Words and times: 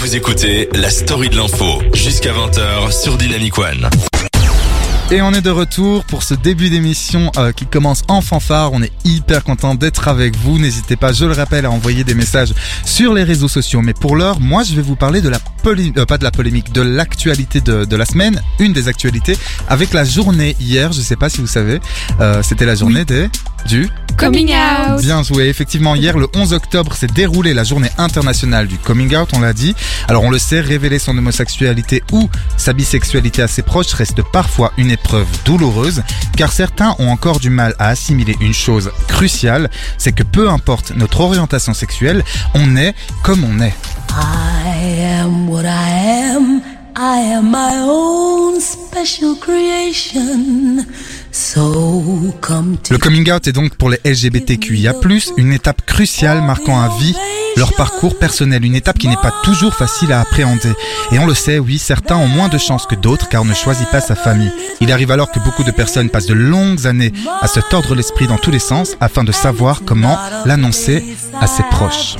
Vous 0.00 0.16
écoutez 0.16 0.66
la 0.72 0.88
story 0.88 1.28
de 1.28 1.36
l'info 1.36 1.82
jusqu'à 1.92 2.32
20h 2.32 2.90
sur 2.90 3.18
Dynamic 3.18 3.58
One. 3.58 3.86
Et 5.10 5.20
on 5.20 5.30
est 5.34 5.42
de 5.42 5.50
retour 5.50 6.06
pour 6.06 6.22
ce 6.22 6.32
début 6.32 6.70
d'émission 6.70 7.30
euh, 7.36 7.52
qui 7.52 7.66
commence 7.66 8.02
en 8.08 8.22
fanfare. 8.22 8.72
On 8.72 8.80
est 8.82 8.92
hyper 9.04 9.44
content 9.44 9.74
d'être 9.74 10.08
avec 10.08 10.36
vous. 10.36 10.58
N'hésitez 10.58 10.96
pas, 10.96 11.12
je 11.12 11.26
le 11.26 11.32
rappelle, 11.32 11.66
à 11.66 11.70
envoyer 11.70 12.02
des 12.02 12.14
messages 12.14 12.54
sur 12.86 13.12
les 13.12 13.24
réseaux 13.24 13.48
sociaux. 13.48 13.82
Mais 13.82 13.92
pour 13.92 14.16
l'heure, 14.16 14.40
moi, 14.40 14.62
je 14.62 14.74
vais 14.74 14.80
vous 14.80 14.96
parler 14.96 15.20
de 15.20 15.28
la 15.28 15.38
polémique, 15.62 15.98
euh, 15.98 16.06
pas 16.06 16.16
de 16.16 16.24
la 16.24 16.30
polémique, 16.30 16.72
de 16.72 16.80
l'actualité 16.80 17.60
de, 17.60 17.84
de, 17.84 17.96
la 17.96 18.06
semaine, 18.06 18.40
une 18.58 18.72
des 18.72 18.88
actualités, 18.88 19.36
avec 19.68 19.92
la 19.92 20.04
journée 20.04 20.56
hier. 20.60 20.92
Je 20.92 21.02
sais 21.02 21.16
pas 21.16 21.28
si 21.28 21.42
vous 21.42 21.46
savez, 21.46 21.78
euh, 22.20 22.42
c'était 22.42 22.64
la 22.64 22.74
journée 22.74 23.04
des 23.04 23.28
du 23.66 23.90
Coming 24.20 24.52
out 24.52 25.00
Bien 25.00 25.22
joué. 25.22 25.48
Effectivement, 25.48 25.94
hier, 25.94 26.18
le 26.18 26.28
11 26.34 26.52
octobre, 26.52 26.94
s'est 26.94 27.06
déroulée 27.06 27.54
la 27.54 27.64
journée 27.64 27.88
internationale 27.96 28.66
du 28.66 28.76
coming 28.76 29.16
out, 29.16 29.30
on 29.32 29.40
l'a 29.40 29.54
dit. 29.54 29.74
Alors, 30.08 30.24
on 30.24 30.30
le 30.30 30.38
sait, 30.38 30.60
révéler 30.60 30.98
son 30.98 31.16
homosexualité 31.16 32.02
ou 32.12 32.28
sa 32.58 32.74
bisexualité 32.74 33.40
à 33.40 33.48
ses 33.48 33.62
proches 33.62 33.94
reste 33.94 34.20
parfois 34.30 34.72
une 34.76 34.90
épreuve 34.90 35.26
douloureuse, 35.46 36.02
car 36.36 36.52
certains 36.52 36.94
ont 36.98 37.08
encore 37.08 37.40
du 37.40 37.48
mal 37.48 37.74
à 37.78 37.88
assimiler 37.88 38.36
une 38.42 38.52
chose 38.52 38.90
cruciale, 39.08 39.70
c'est 39.96 40.12
que 40.12 40.22
peu 40.22 40.50
importe 40.50 40.92
notre 40.94 41.20
orientation 41.20 41.72
sexuelle, 41.72 42.22
on 42.52 42.76
est 42.76 42.94
comme 43.22 43.42
on 43.44 43.58
est. 43.60 43.74
I 44.10 45.02
am 45.02 45.48
what 45.48 45.64
I 45.64 46.34
am. 46.34 46.60
I 46.96 47.32
am 47.32 47.50
my 47.50 47.78
own 47.82 48.60
special 48.60 49.34
creation. 49.36 50.84
Le 51.56 52.98
coming 52.98 53.30
out 53.32 53.46
est 53.48 53.52
donc 53.52 53.74
pour 53.76 53.88
les 53.88 53.98
LGBTQIA+, 54.04 54.92
une 55.38 55.52
étape 55.52 55.84
cruciale 55.86 56.42
marquant 56.42 56.80
à 56.80 56.88
vie 56.98 57.14
leur 57.56 57.72
parcours 57.74 58.18
personnel, 58.18 58.64
une 58.64 58.74
étape 58.74 58.98
qui 58.98 59.08
n'est 59.08 59.16
pas 59.16 59.32
toujours 59.42 59.74
facile 59.74 60.12
à 60.12 60.20
appréhender. 60.20 60.72
Et 61.12 61.18
on 61.18 61.26
le 61.26 61.34
sait, 61.34 61.58
oui, 61.58 61.78
certains 61.78 62.16
ont 62.16 62.28
moins 62.28 62.48
de 62.48 62.58
chances 62.58 62.86
que 62.86 62.94
d'autres 62.94 63.28
car 63.28 63.42
on 63.42 63.46
ne 63.46 63.54
choisit 63.54 63.88
pas 63.90 64.00
sa 64.00 64.14
famille. 64.14 64.52
Il 64.80 64.92
arrive 64.92 65.10
alors 65.10 65.30
que 65.30 65.40
beaucoup 65.40 65.64
de 65.64 65.70
personnes 65.70 66.10
passent 66.10 66.26
de 66.26 66.34
longues 66.34 66.86
années 66.86 67.12
à 67.40 67.48
se 67.48 67.60
tordre 67.60 67.94
l'esprit 67.94 68.26
dans 68.26 68.38
tous 68.38 68.50
les 68.50 68.58
sens 68.58 68.96
afin 69.00 69.24
de 69.24 69.32
savoir 69.32 69.82
comment 69.86 70.18
l'annoncer 70.44 71.16
à 71.40 71.46
ses 71.46 71.64
proches. 71.64 72.16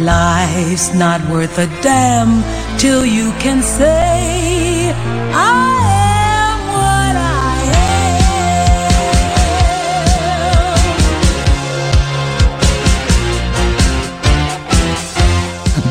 Life's 0.00 0.94
not 0.94 1.20
worth 1.30 1.58
a 1.58 1.66
damn 1.82 2.42
till 2.76 3.04
you 3.04 3.32
can 3.40 3.62
say 3.62 4.94
I 5.32 5.77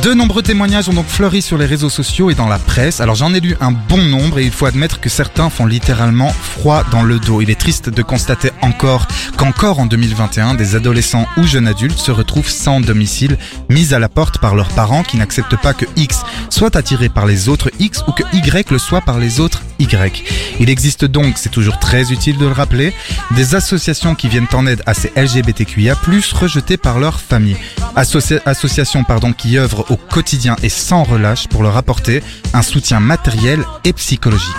De 0.08 0.13
nombreux 0.13 0.41
témoignages 0.41 0.88
ont 0.88 0.94
donc 0.94 1.09
fleuri 1.09 1.41
sur 1.41 1.58
les 1.58 1.66
réseaux 1.66 1.89
sociaux 1.89 2.30
et 2.30 2.33
dans 2.33 2.47
la 2.47 2.59
presse. 2.59 3.02
Alors 3.02 3.16
j'en 3.16 3.33
ai 3.33 3.41
lu 3.41 3.58
un 3.59 3.73
bon 3.73 4.02
nombre 4.02 4.39
et 4.39 4.45
il 4.45 4.52
faut 4.52 4.66
admettre 4.66 5.02
que 5.02 5.09
certains 5.09 5.49
font 5.49 5.66
littéralement 5.66 6.30
froid 6.30 6.86
dans 6.91 7.03
le 7.03 7.19
dos. 7.19 7.41
Il 7.41 7.49
est 7.49 7.59
triste 7.59 7.89
de 7.89 8.02
constater 8.02 8.52
encore 8.61 9.05
qu'encore 9.36 9.81
en 9.81 9.86
2021, 9.86 10.53
des 10.53 10.77
adolescents 10.77 11.27
ou 11.36 11.44
jeunes 11.44 11.67
adultes 11.67 11.99
se 11.99 12.11
retrouvent 12.11 12.47
sans 12.47 12.80
domicile, 12.80 13.38
mis 13.69 13.94
à 13.94 13.99
la 13.99 14.08
porte 14.08 14.39
par 14.39 14.55
leurs 14.55 14.69
parents 14.69 15.03
qui 15.03 15.17
n'acceptent 15.17 15.58
pas 15.58 15.73
que 15.73 15.86
X 15.97 16.21
soit 16.49 16.77
attiré 16.77 17.09
par 17.09 17.25
les 17.25 17.49
autres 17.49 17.69
X 17.77 18.02
ou 18.08 18.14
que 18.14 18.23
Y 18.31 18.71
le 18.71 18.80
soit 18.80 19.02
par 19.02 19.19
les 19.19 19.42
autres 19.42 19.61
Y. 19.80 20.23
Il 20.61 20.69
existe 20.69 21.03
donc, 21.03 21.38
c'est 21.38 21.52
toujours 21.52 21.80
très 21.80 22.14
utile 22.14 22.38
de 22.38 22.45
le 22.45 22.53
rappeler, 22.53 22.94
des 23.31 23.55
associations 23.55 24.16
qui 24.16 24.30
viennent 24.30 24.47
en 24.53 24.67
aide 24.67 24.83
à 24.86 24.94
ces 24.94 25.11
LGBTQIA+, 25.17 25.95
rejetés 26.33 26.77
par 26.77 26.97
leur 26.97 27.19
famille. 27.19 27.58
Associa 27.97 28.39
associations 28.45 29.03
pardon, 29.03 29.33
qui 29.33 29.57
œuvrent 29.57 29.89
au 29.89 29.97
quotidien 29.97 30.55
et 30.61 30.69
sans 30.69 31.01
relâche 31.01 31.47
pour 31.47 31.63
leur 31.63 31.77
apporter 31.77 32.21
un 32.53 32.61
soutien 32.61 32.99
matériel 32.99 33.63
et 33.83 33.91
psychologique. 33.91 34.53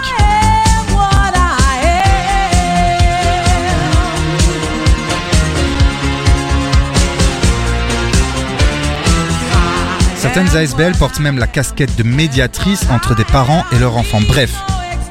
Certaines 10.17 10.57
ASBL 10.57 10.97
portent 10.99 11.21
même 11.21 11.39
la 11.39 11.47
casquette 11.47 11.95
de 11.95 12.03
médiatrice 12.03 12.87
entre 12.91 13.15
des 13.15 13.25
parents 13.25 13.65
et 13.71 13.79
leurs 13.79 13.97
enfants. 13.97 14.21
Bref, 14.27 14.51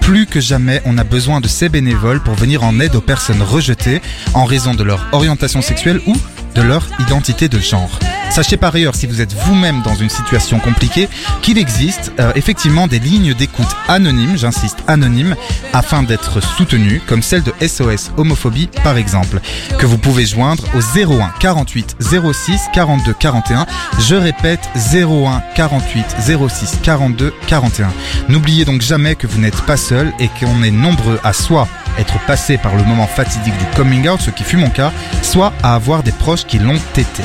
plus 0.02 0.26
que 0.26 0.42
jamais, 0.42 0.82
on 0.84 0.98
a 0.98 1.06
besoin 1.06 1.40
de 1.40 1.48
ces 1.48 1.70
bénévoles 1.70 2.22
pour 2.22 2.34
venir 2.36 2.66
en 2.66 2.78
aide 2.82 2.96
aux 2.96 3.02
personnes 3.02 3.42
rejetées 3.42 4.02
en 4.34 4.44
raison 4.44 4.74
de 4.74 4.84
leur 4.84 5.06
orientation 5.14 5.62
sexuelle 5.62 6.02
ou 6.08 6.16
de 6.58 6.62
leur 6.64 6.88
identité 7.00 7.48
de 7.48 7.60
genre. 7.60 8.00
Sachez 8.32 8.58
par 8.58 8.76
ailleurs, 8.76 8.96
si 8.96 9.08
vous 9.08 9.22
êtes 9.22 9.34
vous-même 9.34 9.82
dans 9.84 9.96
une 9.96 10.10
situation 10.10 10.60
compliquée, 10.60 11.08
qu'il 11.42 11.58
existe 11.58 12.12
euh, 12.20 12.32
effectivement 12.36 12.88
des 12.88 13.00
lignes 13.00 13.34
d'écoute 13.34 13.68
anonymes, 13.88 14.38
j'insiste 14.38 14.80
anonymes, 14.88 15.36
afin 15.74 16.04
d'être 16.04 16.42
soutenu, 16.42 17.02
comme 17.08 17.22
celle 17.22 17.44
de 17.44 17.54
SOS 17.66 18.12
Homophobie 18.18 18.70
par 18.84 18.98
exemple, 18.98 19.40
que 19.78 19.86
vous 19.86 19.98
pouvez 19.98 20.26
joindre 20.26 20.64
au 20.76 20.80
01 20.80 21.32
48 21.40 21.98
06 22.02 22.62
42 22.74 23.14
41. 23.14 23.66
Je 24.00 24.16
répète 24.16 24.68
01 24.76 25.42
48 25.56 26.06
06 26.50 26.80
42 26.84 27.34
41. 27.46 27.90
N'oubliez 28.30 28.66
donc 28.66 28.82
jamais 28.82 29.16
que 29.16 29.28
vous 29.28 29.40
n'êtes 29.40 29.62
pas 29.62 29.78
seul 29.78 30.12
et 30.20 30.28
qu'on 30.40 30.64
est 30.64 30.72
nombreux 30.72 31.20
à 31.24 31.34
soit 31.34 31.68
être 31.98 32.20
passé 32.26 32.58
par 32.58 32.76
le 32.76 32.84
moment 32.84 33.08
fatidique 33.08 33.58
du 33.58 33.66
coming 33.76 34.08
out, 34.10 34.22
ce 34.22 34.32
qui 34.32 34.44
fut 34.44 34.58
mon 34.58 34.70
cas, 34.70 34.92
soit 35.22 35.54
à 35.64 35.76
avoir 35.76 36.04
des 36.04 36.12
proches 36.12 36.46
qui 36.46 36.60
l'ont 36.60 36.80
été. 36.96 37.24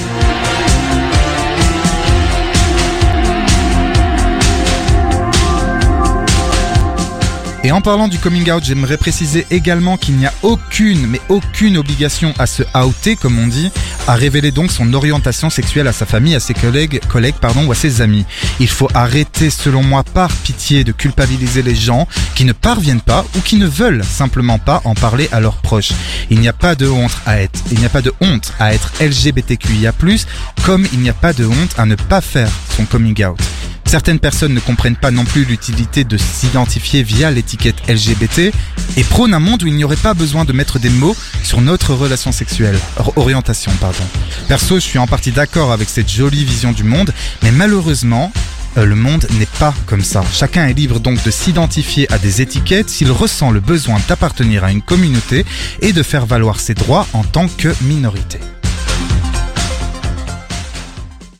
Et 7.64 7.70
en 7.70 7.80
parlant 7.80 8.08
du 8.08 8.18
coming 8.18 8.50
out, 8.50 8.64
j'aimerais 8.64 8.96
préciser 8.96 9.46
également 9.52 9.96
qu'il 9.96 10.16
n'y 10.16 10.26
a 10.26 10.34
aucune, 10.42 11.06
mais 11.06 11.20
aucune 11.28 11.76
obligation 11.76 12.34
à 12.38 12.46
se 12.46 12.64
outer, 12.76 13.14
comme 13.14 13.38
on 13.38 13.46
dit, 13.46 13.70
à 14.08 14.14
révéler 14.14 14.50
donc 14.50 14.72
son 14.72 14.92
orientation 14.94 15.48
sexuelle 15.48 15.86
à 15.86 15.92
sa 15.92 16.04
famille, 16.04 16.34
à 16.34 16.40
ses 16.40 16.54
collègues, 16.54 17.00
collègues 17.08 17.36
pardon, 17.40 17.64
ou 17.66 17.72
à 17.72 17.76
ses 17.76 18.00
amis. 18.00 18.24
Il 18.58 18.68
faut 18.68 18.88
arrêter, 18.94 19.48
selon 19.48 19.84
moi, 19.84 20.02
par 20.02 20.32
pitié, 20.32 20.82
de 20.82 20.90
culpabiliser 20.90 21.62
les 21.62 21.76
gens 21.76 22.08
qui 22.34 22.44
ne 22.44 22.52
parviennent 22.52 23.00
pas 23.00 23.24
ou 23.36 23.40
qui 23.40 23.56
ne 23.56 23.66
veulent 23.66 24.04
simplement 24.04 24.58
pas 24.58 24.80
en 24.84 24.94
parler 24.94 25.28
à 25.30 25.38
leurs 25.38 25.58
proches. 25.58 25.92
Il 26.30 26.40
n'y 26.40 26.48
a 26.48 26.52
pas 26.52 26.74
de 26.74 26.88
honte 26.88 27.16
à 27.26 27.40
être, 27.40 27.60
il 27.70 27.78
n'y 27.78 27.86
a 27.86 27.90
pas 27.90 28.02
de 28.02 28.12
honte 28.20 28.52
à 28.58 28.74
être 28.74 28.92
LGBTQIA+, 29.00 29.92
comme 30.64 30.84
il 30.92 30.98
n'y 30.98 31.10
a 31.10 31.14
pas 31.14 31.32
de 31.32 31.46
honte 31.46 31.78
à 31.78 31.86
ne 31.86 31.94
pas 31.94 32.20
faire 32.20 32.50
son 32.76 32.86
coming 32.86 33.24
out. 33.24 33.38
Certaines 33.92 34.20
personnes 34.20 34.54
ne 34.54 34.60
comprennent 34.60 34.96
pas 34.96 35.10
non 35.10 35.26
plus 35.26 35.44
l'utilité 35.44 36.02
de 36.02 36.16
s'identifier 36.16 37.02
via 37.02 37.30
l'étiquette 37.30 37.76
LGBT 37.90 38.50
et 38.96 39.04
prônent 39.04 39.34
un 39.34 39.38
monde 39.38 39.62
où 39.64 39.66
il 39.66 39.74
n'y 39.76 39.84
aurait 39.84 39.96
pas 39.96 40.14
besoin 40.14 40.46
de 40.46 40.54
mettre 40.54 40.78
des 40.78 40.88
mots 40.88 41.14
sur 41.42 41.60
notre 41.60 41.92
relation 41.92 42.32
sexuelle, 42.32 42.78
or- 42.96 43.12
orientation 43.16 43.70
pardon. 43.82 44.02
Perso, 44.48 44.76
je 44.76 44.80
suis 44.80 44.98
en 44.98 45.06
partie 45.06 45.30
d'accord 45.30 45.72
avec 45.72 45.90
cette 45.90 46.10
jolie 46.10 46.42
vision 46.42 46.72
du 46.72 46.84
monde, 46.84 47.12
mais 47.42 47.50
malheureusement, 47.52 48.32
euh, 48.78 48.86
le 48.86 48.94
monde 48.94 49.26
n'est 49.38 49.44
pas 49.58 49.74
comme 49.84 50.02
ça. 50.02 50.24
Chacun 50.32 50.66
est 50.68 50.72
libre 50.72 50.98
donc 50.98 51.22
de 51.22 51.30
s'identifier 51.30 52.10
à 52.10 52.16
des 52.18 52.40
étiquettes 52.40 52.88
s'il 52.88 53.10
ressent 53.10 53.50
le 53.50 53.60
besoin 53.60 54.00
d'appartenir 54.08 54.64
à 54.64 54.72
une 54.72 54.80
communauté 54.80 55.44
et 55.82 55.92
de 55.92 56.02
faire 56.02 56.24
valoir 56.24 56.60
ses 56.60 56.72
droits 56.72 57.06
en 57.12 57.24
tant 57.24 57.46
que 57.46 57.74
minorité. 57.82 58.38